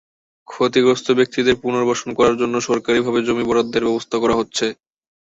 [0.47, 4.65] ক্ষতিগ্রস্ত ব্যক্তিদের পুনর্বাসন করার জন্য সরকারিভাবে জমি বরাদ্দের ব্যবস্থা করা হচ্ছে।